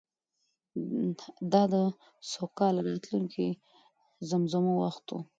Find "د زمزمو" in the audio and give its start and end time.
3.57-4.73